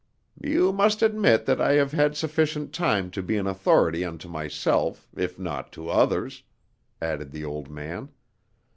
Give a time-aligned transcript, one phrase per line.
[0.43, 5.07] "You must admit that I have had sufficient time to be an authority unto myself,
[5.15, 6.41] if not to others,"
[6.99, 8.09] added the old man.